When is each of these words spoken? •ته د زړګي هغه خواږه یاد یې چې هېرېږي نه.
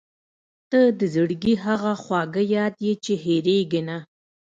•ته 0.69 0.79
د 0.99 1.01
زړګي 1.13 1.53
هغه 1.65 1.91
خواږه 2.03 2.43
یاد 2.55 2.73
یې 2.85 2.93
چې 3.03 3.13
هېرېږي 3.23 3.81
نه. 3.87 3.97